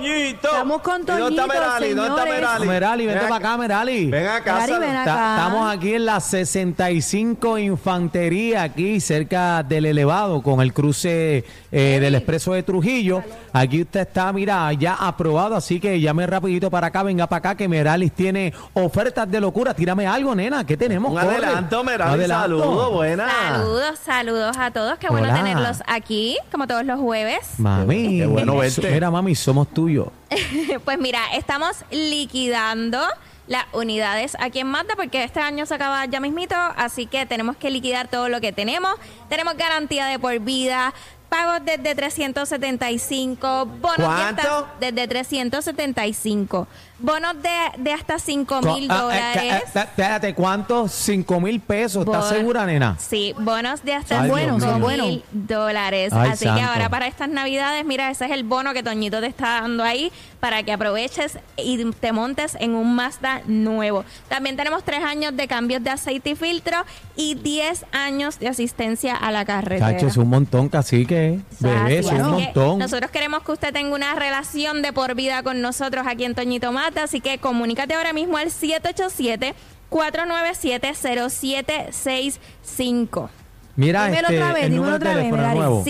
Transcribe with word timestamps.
Toñito. 0.00 0.48
Estamos 0.48 0.80
con 0.80 1.02
¿Y 1.02 1.04
¿Dónde 1.04 1.14
está 1.14 1.26
Toñito, 1.26 1.46
Merali? 1.46 1.94
¿Dónde 1.94 2.20
está. 2.20 2.24
Merali? 2.24 2.66
Merali, 2.66 3.06
vente 3.06 3.20
Ven 3.20 3.28
para 3.28 3.48
acá, 3.48 3.56
Merali. 3.58 4.10
Ven 4.10 4.26
acá. 4.26 4.54
Merali, 4.54 4.86
ven 4.86 4.96
acá. 4.96 5.36
Estamos 5.36 5.74
aquí 5.74 5.94
en 5.94 6.06
la 6.06 6.20
65 6.20 7.58
Infantería, 7.58 8.62
aquí 8.62 9.00
cerca 9.00 9.62
del 9.62 9.86
elevado, 9.86 10.42
con 10.42 10.60
el 10.60 10.72
cruce 10.72 11.44
eh, 11.70 11.98
del 12.00 12.14
expreso 12.14 12.52
de 12.54 12.62
Trujillo. 12.62 13.22
Aquí 13.52 13.82
usted 13.82 14.00
está, 14.00 14.32
mira, 14.32 14.72
ya 14.72 14.94
aprobado, 14.94 15.56
así 15.56 15.80
que 15.80 16.00
llame 16.00 16.26
rapidito 16.26 16.70
para 16.70 16.88
acá, 16.88 17.02
venga 17.02 17.26
para 17.26 17.38
acá, 17.38 17.54
que 17.56 17.68
Meralis 17.68 18.12
tiene 18.12 18.52
ofertas 18.74 19.30
de 19.30 19.40
locura. 19.40 19.74
Tírame 19.74 20.06
algo, 20.06 20.34
nena, 20.34 20.64
¿qué 20.64 20.76
tenemos? 20.76 21.12
Un 21.12 21.18
Corre. 21.18 21.36
adelanto, 21.36 21.84
Merali. 21.84 22.14
Adelanto. 22.14 22.58
Saludos, 22.58 22.92
buena. 22.92 23.28
Saludos, 23.28 23.98
saludos 24.04 24.56
a 24.58 24.70
todos. 24.70 24.98
Qué 24.98 25.08
bueno 25.08 25.34
tenerlos 25.34 25.82
aquí, 25.86 26.38
como 26.50 26.66
todos 26.66 26.84
los 26.84 26.98
jueves. 26.98 27.38
Mami, 27.58 28.18
Qué 28.18 28.26
bueno 28.26 28.56
verte. 28.56 28.90
Mira, 28.90 29.10
mami, 29.10 29.34
somos 29.34 29.68
Pues 30.84 30.98
mira, 30.98 31.20
estamos 31.34 31.84
liquidando 31.90 33.00
las 33.46 33.64
unidades 33.72 34.36
aquí 34.38 34.60
en 34.60 34.68
Mazda 34.68 34.94
porque 34.94 35.24
este 35.24 35.40
año 35.40 35.66
se 35.66 35.74
acaba 35.74 36.04
ya 36.06 36.20
mismito, 36.20 36.54
así 36.54 37.06
que 37.06 37.26
tenemos 37.26 37.56
que 37.56 37.70
liquidar 37.70 38.08
todo 38.08 38.28
lo 38.28 38.40
que 38.40 38.52
tenemos. 38.52 38.94
Tenemos 39.28 39.56
garantía 39.56 40.06
de 40.06 40.18
por 40.20 40.38
vida, 40.38 40.94
pagos 41.30 41.60
desde 41.64 41.94
375, 41.94 43.64
bonos 43.80 43.96
de 43.98 44.04
hasta, 44.04 44.42
¿Cuánto? 44.42 44.68
desde 44.80 45.08
375, 45.08 46.66
bonos 46.98 47.34
de, 47.42 47.48
de 47.82 47.92
hasta 47.92 48.18
5 48.18 48.60
mil 48.62 48.90
Ah, 48.90 48.94
eh, 48.94 49.00
dólares. 49.00 49.62
eh, 49.74 49.78
Espérate, 49.80 50.34
¿cuántos? 50.34 50.92
Cinco 50.92 51.40
mil 51.40 51.60
pesos. 51.60 52.04
¿Estás 52.04 52.28
segura, 52.28 52.66
nena? 52.66 52.96
Sí, 52.98 53.34
bonos 53.38 53.82
de 53.84 53.94
hasta 53.94 54.16
Ay, 54.20 54.24
Dios 54.26 54.36
buenos, 54.36 54.62
son 54.62 54.74
mío. 54.74 54.82
buenos. 54.84 55.06
mil 55.06 55.24
dólares. 55.32 56.12
Ay, 56.12 56.30
Así 56.32 56.44
santo. 56.44 56.60
que 56.60 56.66
ahora 56.66 56.88
para 56.90 57.06
estas 57.06 57.28
navidades, 57.28 57.84
mira, 57.86 58.10
ese 58.10 58.26
es 58.26 58.32
el 58.32 58.44
bono 58.44 58.74
que 58.74 58.82
Toñito 58.82 59.20
te 59.20 59.26
está 59.26 59.60
dando 59.62 59.82
ahí 59.84 60.12
para 60.40 60.62
que 60.62 60.72
aproveches 60.72 61.38
y 61.56 61.84
te 61.92 62.12
montes 62.12 62.56
en 62.60 62.74
un 62.74 62.94
Mazda 62.94 63.42
nuevo. 63.46 64.04
También 64.28 64.56
tenemos 64.56 64.82
tres 64.84 65.02
años 65.04 65.36
de 65.36 65.46
cambios 65.46 65.82
de 65.84 65.90
aceite 65.90 66.30
y 66.30 66.34
filtro 66.34 66.76
y 67.16 67.34
10 67.34 67.84
años 67.92 68.38
de 68.38 68.48
asistencia 68.48 69.14
a 69.14 69.30
la 69.30 69.44
carretera. 69.44 69.92
Chacho, 69.92 70.06
es 70.06 70.16
un 70.16 70.28
montón, 70.28 70.68
cacique. 70.68 71.19
Bebé, 71.60 71.98
es 71.98 72.06
Así 72.06 72.14
un 72.16 72.22
que 72.22 72.28
montón. 72.44 72.78
Nosotros 72.78 73.10
queremos 73.10 73.42
que 73.42 73.52
usted 73.52 73.72
tenga 73.72 73.94
una 73.94 74.14
relación 74.14 74.82
de 74.82 74.92
por 74.92 75.14
vida 75.14 75.42
con 75.42 75.60
nosotros 75.60 76.06
aquí 76.06 76.24
en 76.24 76.34
Toñito 76.34 76.72
Mata, 76.72 77.04
así 77.04 77.20
que 77.20 77.38
comunícate 77.38 77.94
ahora 77.94 78.12
mismo 78.12 78.36
al 78.36 78.50
787 78.50 79.54
497 79.88 80.94
0765. 80.94 83.30
Mira, 83.76 84.06
Dímelo 84.06 84.28
este, 84.28 84.42
otra 84.42 84.52
vez, 84.52 84.64
el 84.64 84.70
dímelo 84.72 84.82
número 84.82 84.96
otra 84.96 85.08
vez, 85.14 85.18
teléfono 85.24 85.42
Merari. 85.42 85.58
nuevo. 85.58 85.84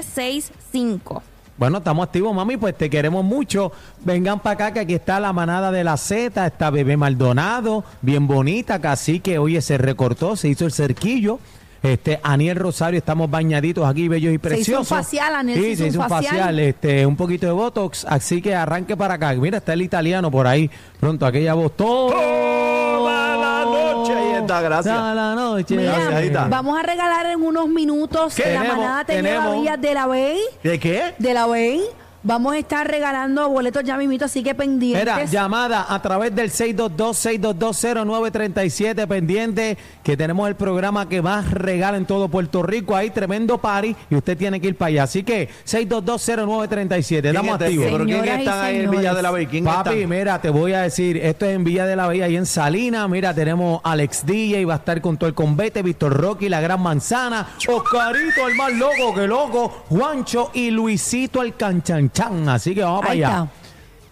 787-497-0765. 0.00 1.22
Bueno, 1.56 1.78
estamos 1.78 2.06
activos, 2.06 2.34
mami, 2.34 2.56
pues 2.56 2.76
te 2.76 2.88
queremos 2.88 3.22
mucho. 3.22 3.70
Vengan 4.02 4.40
para 4.40 4.54
acá, 4.54 4.72
que 4.72 4.80
aquí 4.80 4.94
está 4.94 5.20
la 5.20 5.34
manada 5.34 5.70
de 5.70 5.84
la 5.84 5.98
Z, 5.98 6.46
está 6.46 6.70
Bebé 6.70 6.96
Maldonado, 6.96 7.84
bien 8.00 8.26
bonita, 8.26 8.80
cacique, 8.80 9.38
oye, 9.38 9.60
se 9.60 9.76
recortó, 9.76 10.36
se 10.36 10.48
hizo 10.48 10.64
el 10.64 10.72
cerquillo. 10.72 11.38
Este, 11.82 12.20
Aniel 12.22 12.56
Rosario, 12.56 12.98
estamos 12.98 13.30
bañaditos 13.30 13.88
aquí, 13.88 14.06
bellos 14.08 14.34
y 14.34 14.36
Se 14.36 14.36
hizo 14.36 14.36
un 14.36 14.40
preciosos. 14.56 14.88
facial, 14.88 15.34
Aniel 15.34 15.58
Sí, 15.62 15.76
se 15.76 15.86
hizo 15.86 16.00
un 16.00 16.08
facial, 16.08 16.58
este, 16.58 17.06
un 17.06 17.16
poquito 17.16 17.46
de 17.46 17.52
Botox, 17.52 18.04
así 18.04 18.42
que 18.42 18.54
arranque 18.54 18.96
para 18.96 19.14
acá. 19.14 19.32
Mira, 19.34 19.58
está 19.58 19.72
el 19.72 19.82
italiano 19.82 20.30
por 20.30 20.46
ahí, 20.46 20.70
pronto, 20.98 21.24
aquella 21.24 21.54
voz, 21.54 21.74
todo. 21.76 22.10
Toda 22.10 23.36
la 23.36 23.64
noche, 23.64 24.12
ahí 24.14 24.32
está, 24.42 24.60
gracias. 24.60 24.94
Toda 24.94 25.14
la 25.14 25.34
noche. 25.34 25.76
Mira, 25.76 25.98
Gracias, 26.10 26.50
vamos 26.50 26.78
a 26.78 26.82
regalar 26.82 27.26
en 27.26 27.42
unos 27.42 27.68
minutos 27.68 28.34
¿Qué? 28.34 28.42
la 28.42 28.60
Tenemos, 28.60 28.76
manada 28.76 29.04
tenemos. 29.04 29.80
De 29.80 29.94
la 29.94 30.06
Bay. 30.06 30.38
¿De 30.62 30.78
qué? 30.78 31.14
De 31.18 31.32
la 31.34 31.46
Bay. 31.46 31.80
Vamos 32.22 32.52
a 32.52 32.58
estar 32.58 32.86
regalando 32.86 33.48
boletos 33.48 33.82
ya 33.82 33.96
mismito, 33.96 34.26
así 34.26 34.42
que 34.42 34.54
pendientes. 34.54 35.02
Mira, 35.02 35.24
llamada 35.24 35.86
a 35.88 36.02
través 36.02 36.34
del 36.34 36.50
622-622-0937 36.50 39.06
pendiente 39.06 39.78
que 40.02 40.18
tenemos 40.18 40.46
el 40.46 40.54
programa 40.54 41.08
que 41.08 41.22
más 41.22 41.50
regala 41.50 41.96
en 41.96 42.04
todo 42.04 42.28
Puerto 42.28 42.62
Rico. 42.62 42.94
Hay 42.94 43.08
tremendo 43.08 43.56
party 43.56 43.96
y 44.10 44.16
usted 44.16 44.36
tiene 44.36 44.60
que 44.60 44.68
ir 44.68 44.76
para 44.76 44.90
allá. 44.90 45.04
Así 45.04 45.22
que 45.22 45.48
622-0937, 45.66 47.24
estamos 47.24 47.56
¿Quién 47.56 47.62
activos. 47.62 47.86
¿Pero 47.90 48.04
quién 48.04 48.24
están 48.24 48.64
ahí 48.66 48.80
en. 48.80 48.90
Villa 48.90 49.14
de 49.14 49.22
la 49.22 49.30
Bay? 49.30 49.46
¿Quién 49.46 49.64
Papi, 49.64 49.94
están? 49.94 50.10
mira, 50.10 50.42
te 50.42 50.50
voy 50.50 50.74
a 50.74 50.82
decir, 50.82 51.16
esto 51.16 51.46
es 51.46 51.56
en 51.56 51.64
Villa 51.64 51.86
de 51.86 51.96
la 51.96 52.06
Bahía 52.06 52.28
y 52.28 52.36
en 52.36 52.44
Salinas. 52.44 53.08
Mira, 53.08 53.32
tenemos 53.32 53.80
Alex 53.82 54.26
DJ, 54.26 54.66
va 54.66 54.74
a 54.74 54.76
estar 54.76 55.00
con 55.00 55.16
todo 55.16 55.26
el 55.26 55.34
convete, 55.34 55.82
Víctor 55.82 56.12
Rocky, 56.12 56.50
la 56.50 56.60
Gran 56.60 56.82
Manzana, 56.82 57.48
Oscarito, 57.66 58.46
el 58.46 58.56
más 58.56 58.74
loco 58.74 59.14
que 59.14 59.26
loco, 59.26 59.84
Juancho 59.88 60.50
y 60.52 60.70
Luisito 60.70 61.40
el 61.40 61.54
canchanchan. 62.12 62.48
Así 62.48 62.74
que 62.74 62.82
vamos 62.82 63.00
para 63.00 63.12
Ahí 63.12 63.22
allá. 63.22 63.44
está. 63.44 63.48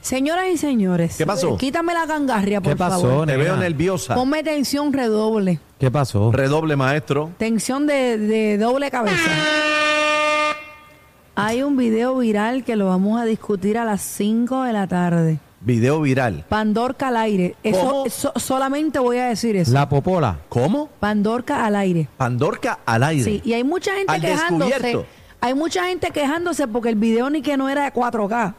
Señoras 0.01 0.47
y 0.53 0.57
señores. 0.57 1.17
¿Qué 1.19 1.27
pasó? 1.27 1.57
Quítame 1.57 1.93
la 1.93 2.07
gangarria, 2.07 2.61
por 2.61 2.73
¿Qué 2.73 2.77
pasó, 2.77 3.01
favor. 3.03 3.27
Te 3.27 3.33
nena? 3.33 3.45
veo 3.45 3.57
nerviosa. 3.57 4.15
Ponme 4.15 4.43
tensión 4.43 4.93
redoble. 4.93 5.59
¿Qué 5.79 5.91
pasó? 5.91 6.31
Redoble, 6.33 6.77
maestro. 6.77 7.31
Tensión 7.37 7.87
de, 7.87 8.17
de 8.17 8.59
doble 8.59 8.91
cabeza. 8.91 9.31
Hay 11.35 11.63
un 11.63 11.77
video 11.77 12.17
viral 12.19 12.65
que 12.65 12.75
lo 12.75 12.87
vamos 12.87 13.21
a 13.21 13.25
discutir 13.25 13.79
a 13.79 13.85
las 13.85 14.01
5 14.03 14.63
de 14.65 14.73
la 14.73 14.87
tarde. 14.89 15.39
Video 15.61 16.01
viral. 16.01 16.45
Pandorca 16.49 17.09
al 17.09 17.17
aire. 17.17 17.55
Eso, 17.63 17.81
¿Cómo? 17.81 18.07
eso- 18.07 18.33
solamente 18.37 18.99
voy 18.99 19.19
a 19.19 19.27
decir 19.29 19.57
eso. 19.57 19.73
La 19.73 19.89
popola. 19.89 20.39
¿Cómo? 20.49 20.89
Pandorca 21.01 21.65
al 21.65 21.77
aire. 21.77 22.09
Pandorca 22.17 22.79
al 22.87 23.03
aire. 23.05 23.25
Sí, 23.25 23.43
y 23.45 23.53
hay 23.53 23.65
mucha 23.65 23.93
gente 23.95 24.13
Al 24.13 24.21
quejándose. 24.21 24.71
descubierto. 24.73 25.07
Hay 25.41 25.55
mucha 25.55 25.85
gente 25.87 26.11
quejándose 26.11 26.67
porque 26.69 26.89
el 26.89 26.97
video 26.97 27.31
ni 27.31 27.43
que 27.43 27.57
no 27.57 27.69
era 27.69 27.85
de 27.85 27.93
4K. 27.93 28.55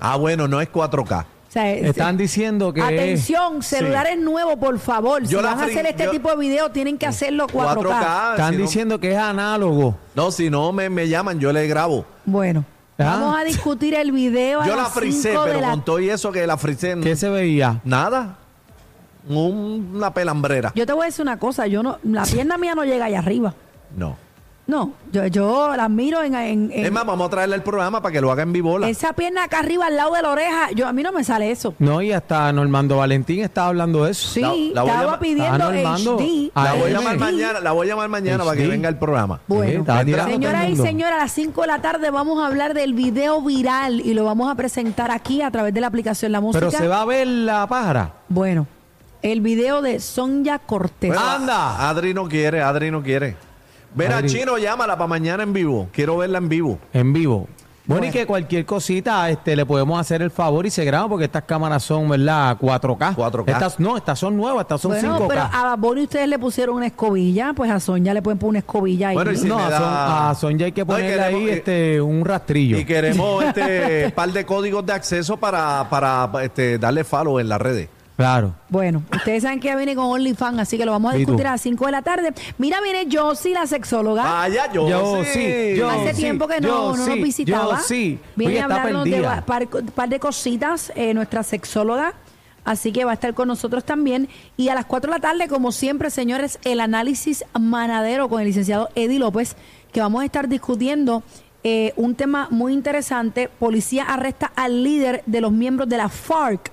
Ah, 0.00 0.16
bueno, 0.16 0.48
no 0.48 0.60
es 0.60 0.68
4K. 0.70 1.22
O 1.24 1.26
sea, 1.56 1.70
es- 1.72 1.84
Están 1.90 2.16
diciendo 2.16 2.72
que... 2.72 2.82
Atención, 2.82 3.62
celulares 3.62 4.18
nuevos, 4.18 4.56
por 4.56 4.78
favor. 4.78 5.22
Yo 5.22 5.38
si 5.38 5.44
la 5.44 5.50
van 5.54 5.60
a 5.60 5.66
fri- 5.66 5.70
hacer 5.70 5.86
este 5.86 6.04
yo- 6.04 6.10
tipo 6.10 6.30
de 6.30 6.36
video, 6.36 6.70
tienen 6.70 6.98
que 6.98 7.06
hacerlo 7.06 7.46
4K. 7.46 8.30
Están 8.32 8.52
si 8.52 8.56
no- 8.58 8.62
diciendo 8.64 9.00
que 9.00 9.12
es 9.12 9.18
análogo. 9.18 9.96
No, 10.14 10.30
si 10.30 10.50
no 10.50 10.72
me, 10.72 10.90
me 10.90 11.08
llaman, 11.08 11.38
yo 11.38 11.52
le 11.52 11.66
grabo. 11.66 12.04
Bueno, 12.24 12.64
Ah. 12.98 13.04
vamos 13.20 13.38
a 13.38 13.44
discutir 13.44 13.94
el 13.94 14.10
video 14.12 14.60
a 14.62 14.66
Yo 14.66 14.74
la 14.76 14.82
las 14.84 14.92
frisé, 14.92 15.30
5 15.30 15.44
de 15.44 15.48
pero 15.52 15.60
la 15.60 15.70
con 15.70 15.84
todo 15.84 16.00
y 16.00 16.08
eso 16.10 16.32
que 16.32 16.46
la 16.46 16.56
frisé. 16.56 16.96
¿Qué 17.02 17.14
se 17.16 17.28
veía? 17.28 17.80
Nada. 17.84 18.36
Un- 19.28 19.92
una 19.94 20.12
pelambrera. 20.12 20.72
Yo 20.74 20.86
te 20.86 20.92
voy 20.92 21.02
a 21.02 21.06
decir 21.06 21.22
una 21.22 21.38
cosa, 21.38 21.66
yo 21.66 21.82
no, 21.82 21.98
la 22.04 22.24
pierna 22.24 22.56
mía 22.58 22.74
no 22.74 22.84
llega 22.84 23.06
allá 23.06 23.18
arriba. 23.18 23.54
No. 23.96 24.16
No, 24.68 24.94
yo, 25.12 25.24
yo 25.28 25.76
la 25.76 25.88
miro 25.88 26.22
en, 26.24 26.34
en- 26.34 26.72
en- 26.72 26.86
Es 26.86 26.90
más, 26.90 27.06
vamos 27.06 27.28
a 27.28 27.30
traerle 27.30 27.54
el 27.54 27.62
programa 27.62 28.02
para 28.02 28.12
que 28.12 28.20
lo 28.20 28.32
haga 28.32 28.42
en 28.42 28.52
vivola. 28.52 28.88
esa 28.88 29.12
pierna 29.12 29.44
acá 29.44 29.60
arriba 29.60 29.86
al 29.86 29.94
lado 29.94 30.14
de 30.14 30.22
la 30.22 30.30
oreja. 30.32 30.72
Yo 30.74 30.88
a 30.88 30.92
mí 30.92 31.04
no 31.04 31.12
me 31.12 31.22
sale 31.22 31.52
eso. 31.52 31.74
No, 31.78 32.02
y 32.02 32.10
hasta 32.10 32.52
Normando 32.52 32.96
Valentín 32.96 33.44
estaba 33.44 33.68
hablando 33.68 34.04
de 34.04 34.10
eso. 34.10 34.28
Sí, 34.28 34.40
La- 34.40 34.48
la 34.48 34.82
voy 34.82 34.90
a 34.90 34.92
estaba 34.94 35.02
llamar- 35.04 35.18
pidiendo 35.20 35.52
Ah, 35.54 35.58
Normando. 35.58 36.16
HD. 36.18 36.50
Ah, 36.52 36.64
La 36.64 36.72
voy 36.72 36.80
a 36.82 36.84
AM. 36.86 36.92
llamar 37.04 37.18
mañana, 37.18 37.60
la 37.60 37.70
voy 37.72 37.86
a 37.86 37.90
llamar 37.90 38.08
mañana 38.08 38.44
para 38.44 38.56
que 38.56 38.64
Sí. 38.64 38.68
venga 38.68 38.88
el 38.88 38.96
programa. 38.96 39.40
Bueno, 39.46 39.70
Sí, 39.70 39.76
estaba 39.78 40.04
tirando 40.04 40.24
todo 40.24 40.34
el 40.34 40.42
Señoras 40.42 40.64
y 40.64 40.68
mundo. 40.70 40.82
señores, 40.84 41.14
a 41.14 41.18
las 41.18 41.32
5 41.32 41.60
de 41.60 41.66
la 41.68 41.80
tarde 41.80 42.10
vamos 42.10 42.42
a 42.42 42.46
hablar 42.48 42.74
del 42.74 42.92
video 42.94 43.40
viral 43.42 44.00
y 44.00 44.14
lo 44.14 44.24
vamos 44.24 44.50
a 44.50 44.56
presentar 44.56 45.12
aquí 45.12 45.42
a 45.42 45.50
través 45.52 45.72
de 45.74 45.80
la 45.80 45.86
aplicación 45.86 46.32
La 46.32 46.40
Música. 46.40 46.58
Pero 46.66 46.72
se 46.76 46.88
va 46.88 47.02
a 47.02 47.04
ver 47.04 47.28
la 47.28 47.68
pájara. 47.68 48.14
Bueno, 48.28 48.66
el 49.22 49.40
video 49.42 49.80
de 49.80 50.00
Sonia 50.00 50.58
Cortés. 50.58 51.10
Bueno, 51.10 51.24
¡Anda! 51.24 51.88
Adri 51.88 52.12
no 52.14 52.28
quiere, 52.28 52.62
Adri 52.62 52.90
no 52.90 53.00
quiere. 53.00 53.36
Verá, 53.94 54.18
Adri. 54.18 54.28
Chino, 54.30 54.58
llámala 54.58 54.96
para 54.96 55.08
mañana 55.08 55.42
en 55.42 55.52
vivo. 55.52 55.88
Quiero 55.92 56.18
verla 56.18 56.38
en 56.38 56.48
vivo. 56.48 56.78
En 56.92 57.12
vivo. 57.12 57.46
Bueno, 57.88 58.00
Bueno. 58.00 58.06
y 58.06 58.10
que 58.18 58.26
cualquier 58.26 58.66
cosita 58.66 59.30
este, 59.30 59.54
le 59.54 59.64
podemos 59.64 60.00
hacer 60.00 60.20
el 60.20 60.32
favor 60.32 60.66
y 60.66 60.70
se 60.70 60.84
graba 60.84 61.08
porque 61.08 61.26
estas 61.26 61.44
cámaras 61.44 61.84
son, 61.84 62.08
¿verdad? 62.08 62.58
4K. 62.60 63.14
4K. 63.14 63.44
Estas, 63.52 63.78
no, 63.78 63.96
estas 63.96 64.18
son 64.18 64.36
nuevas, 64.36 64.62
estas 64.62 64.80
son 64.80 64.90
bueno, 64.90 65.16
5K. 65.20 65.28
pero 65.28 65.40
a 65.42 65.76
Bunny 65.76 66.02
ustedes 66.02 66.26
le 66.28 66.36
pusieron 66.36 66.74
una 66.78 66.86
escobilla, 66.88 67.52
pues 67.54 67.70
a 67.70 67.78
Sonia 67.78 68.12
le 68.12 68.22
pueden 68.22 68.38
poner 68.40 68.50
una 68.50 68.58
escobilla 68.58 69.10
ahí. 69.10 69.14
Bueno, 69.14 69.30
y 69.30 69.36
si 69.36 69.46
no, 69.46 69.56
a, 69.56 69.70
da- 69.70 69.78
Son, 69.78 69.88
a 69.88 70.34
Sonja 70.34 70.64
hay 70.64 70.72
que 70.72 70.80
No, 70.80 70.86
ponerle 70.88 71.22
ahí 71.22 71.48
este, 71.48 72.00
un 72.00 72.24
rastrillo. 72.24 72.76
Y 72.76 72.84
queremos 72.84 73.44
este 73.44 74.10
par 74.16 74.32
de 74.32 74.44
códigos 74.44 74.84
de 74.84 74.92
acceso 74.92 75.36
para, 75.36 75.86
para 75.88 76.28
este, 76.42 76.78
darle 76.78 77.04
follow 77.04 77.38
en 77.38 77.48
las 77.48 77.60
redes. 77.60 77.88
Claro. 78.16 78.54
Bueno, 78.70 79.02
ustedes 79.14 79.42
saben 79.42 79.60
que 79.60 79.68
ya 79.68 79.76
viene 79.76 79.94
con 79.94 80.06
OnlyFans, 80.06 80.58
así 80.60 80.78
que 80.78 80.86
lo 80.86 80.92
vamos 80.92 81.12
a 81.12 81.16
discutir 81.16 81.46
a 81.46 81.52
las 81.52 81.60
5 81.60 81.84
de 81.84 81.92
la 81.92 82.00
tarde. 82.02 82.32
Mira, 82.56 82.80
viene 82.80 83.06
Josie, 83.12 83.52
la 83.52 83.66
sexóloga. 83.66 84.22
Vaya, 84.22 84.72
yo, 84.72 84.88
Yo 84.88 85.24
sí. 85.24 85.30
sí, 85.34 85.74
yo 85.76 85.90
Hace 85.90 86.14
sí, 86.14 86.22
tiempo 86.22 86.48
que 86.48 86.60
no, 86.60 86.68
yo 86.68 86.96
no 86.96 87.06
nos 87.06 87.16
visitaba. 87.16 87.80
sí. 87.80 88.18
Viene 88.34 88.60
a 88.60 88.64
hablarnos 88.64 89.04
de 89.04 89.20
un 89.20 89.42
par, 89.42 89.68
par 89.68 90.08
de 90.08 90.18
cositas, 90.18 90.90
eh, 90.96 91.12
nuestra 91.12 91.42
sexóloga. 91.42 92.14
Así 92.64 92.90
que 92.90 93.04
va 93.04 93.12
a 93.12 93.14
estar 93.14 93.32
con 93.34 93.48
nosotros 93.48 93.84
también. 93.84 94.28
Y 94.56 94.70
a 94.70 94.74
las 94.74 94.86
4 94.86 95.12
de 95.12 95.18
la 95.18 95.20
tarde, 95.22 95.46
como 95.46 95.70
siempre, 95.70 96.10
señores, 96.10 96.58
el 96.64 96.80
análisis 96.80 97.44
manadero 97.58 98.28
con 98.28 98.40
el 98.40 98.46
licenciado 98.48 98.88
Eddie 98.94 99.18
López, 99.20 99.56
que 99.92 100.00
vamos 100.00 100.22
a 100.22 100.24
estar 100.24 100.48
discutiendo 100.48 101.22
eh, 101.62 101.92
un 101.96 102.14
tema 102.14 102.48
muy 102.50 102.72
interesante. 102.72 103.48
Policía 103.58 104.04
arresta 104.04 104.50
al 104.56 104.82
líder 104.82 105.22
de 105.26 105.40
los 105.42 105.52
miembros 105.52 105.88
de 105.88 105.98
la 105.98 106.08
FARC. 106.08 106.72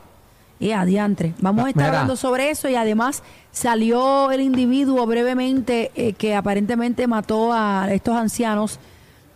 Y 0.64 0.72
adiantre. 0.72 1.34
Vamos 1.42 1.66
a 1.66 1.70
estar 1.70 1.84
Mira. 1.84 1.94
hablando 2.00 2.16
sobre 2.16 2.50
eso 2.50 2.70
y 2.70 2.76
además 2.76 3.22
salió 3.52 4.32
el 4.32 4.40
individuo 4.42 5.06
brevemente 5.06 5.92
eh, 5.96 6.14
que 6.14 6.36
aparentemente 6.36 7.06
mató 7.08 7.52
a 7.54 7.88
estos 7.92 8.16
ancianos 8.16 8.80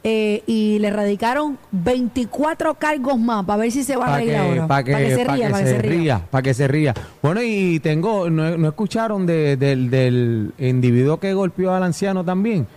eh, 0.03 0.41
y 0.47 0.79
le 0.79 0.89
radicaron 0.89 1.57
24 1.71 2.75
cargos 2.75 3.19
más 3.19 3.43
para 3.45 3.57
ver 3.63 3.71
si 3.73 3.83
se 3.83 3.97
va 3.97 4.05
a 4.05 4.07
Para 4.07 4.17
reír 4.19 4.29
que, 4.31 4.37
ahora. 4.37 4.67
pa' 4.67 4.83
que, 4.83 4.91
Pa' 4.93 4.97
que 4.99 5.15
se 5.15 5.25
pa' 5.25 5.33
ría, 5.35 5.49
para 5.49 5.63
que 5.63 5.69
se 5.69 5.77
ría. 5.81 6.21
para 6.31 6.41
que 6.43 6.53
se 6.53 6.67
ría. 6.67 6.93
Bueno, 7.21 7.41
y 7.43 7.79
tengo, 7.81 8.29
¿no, 8.29 8.57
no 8.57 8.67
escucharon 8.69 9.25
de- 9.25 9.57
del, 9.57 9.89
del 9.89 10.53
individuo 10.59 11.19
que 11.19 11.33
golpeó 11.33 11.73
al 11.73 11.83
anciano 11.83 12.23
también? 12.23 12.67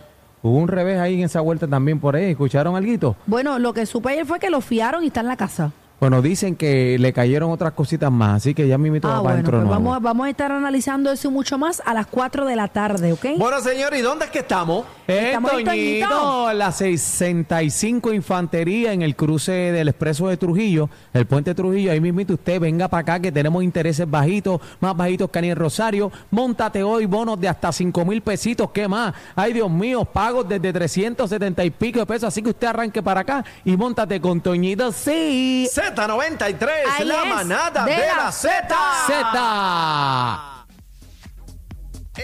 Hubo 0.43 0.57
un 0.57 0.67
revés 0.67 0.99
ahí 0.99 1.13
en 1.13 1.21
esa 1.21 1.39
vuelta 1.39 1.67
también 1.67 1.99
por 1.99 2.15
ahí. 2.15 2.31
¿Escucharon 2.31 2.75
algo? 2.75 3.15
Bueno, 3.27 3.59
lo 3.59 3.73
que 3.73 3.85
supe 3.85 4.09
ayer 4.09 4.25
fue 4.25 4.39
que 4.39 4.49
lo 4.49 4.59
fiaron 4.59 5.03
y 5.03 5.07
está 5.07 5.21
en 5.21 5.27
la 5.27 5.37
casa. 5.37 5.71
Bueno, 6.01 6.23
dicen 6.23 6.55
que 6.55 6.97
le 6.97 7.13
cayeron 7.13 7.51
otras 7.51 7.73
cositas 7.73 8.11
más, 8.11 8.37
así 8.37 8.55
que 8.55 8.67
ya 8.67 8.79
mi 8.79 8.89
mito 8.89 9.07
Ah, 9.07 9.11
va 9.11 9.15
para 9.17 9.21
bueno, 9.21 9.33
adentro 9.35 9.51
pues 9.51 9.61
de 9.61 9.67
nuevo. 9.67 9.83
vamos, 9.83 9.97
a- 9.97 9.99
vamos 9.99 10.25
a 10.25 10.29
estar 10.31 10.51
analizando 10.51 11.11
eso 11.11 11.29
mucho 11.29 11.59
más 11.59 11.79
a 11.85 11.93
las 11.93 12.07
4 12.07 12.47
de 12.47 12.55
la 12.55 12.67
tarde, 12.69 13.13
¿ok? 13.13 13.23
Bueno, 13.37 13.61
señor, 13.61 13.93
¿y 13.93 14.01
dónde 14.01 14.25
es 14.25 14.31
que 14.31 14.39
estamos? 14.39 14.83
Eh, 15.11 15.25
Estamos 15.27 15.51
en 15.53 15.65
Toñito, 15.65 16.07
Toñito. 16.07 16.53
la 16.53 16.71
65 16.71 18.13
Infantería 18.13 18.93
en 18.93 19.01
el 19.01 19.15
cruce 19.15 19.51
del 19.51 19.89
Expreso 19.89 20.29
de 20.29 20.37
Trujillo, 20.37 20.89
el 21.13 21.25
puente 21.25 21.53
Trujillo, 21.53 21.91
ahí 21.91 21.99
mismito 21.99 22.35
usted 22.35 22.61
venga 22.61 22.87
para 22.87 23.01
acá 23.01 23.19
que 23.19 23.31
tenemos 23.31 23.61
intereses 23.61 24.09
bajitos, 24.09 24.61
más 24.79 24.95
bajitos 24.95 25.29
que 25.29 25.39
en 25.39 25.55
Rosario, 25.55 26.11
montate 26.29 26.81
hoy 26.83 27.07
bonos 27.07 27.39
de 27.41 27.49
hasta 27.49 27.71
5 27.73 28.05
mil 28.05 28.21
pesitos, 28.21 28.71
¿qué 28.71 28.87
más? 28.87 29.13
Ay 29.35 29.51
Dios 29.51 29.69
mío, 29.69 30.05
pagos 30.05 30.47
desde 30.47 30.71
370 30.71 31.65
y 31.65 31.71
pico 31.71 31.99
de 31.99 32.05
pesos, 32.05 32.29
así 32.29 32.41
que 32.41 32.51
usted 32.51 32.67
arranque 32.67 33.03
para 33.03 33.21
acá 33.21 33.43
y 33.65 33.75
montate 33.75 34.21
con 34.21 34.39
Toñito, 34.39 34.91
sí, 34.93 35.67
Z93, 35.75 36.67
Ahí 36.89 37.05
la 37.05 37.23
es, 37.23 37.29
manada 37.35 37.85
de 37.85 37.91
de, 37.95 38.07
la 38.15 38.31
Z. 38.31 38.75
Z. 39.07 40.65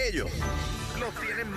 Ellos 0.08 0.30
los 0.98 1.14
tienen 1.20 1.50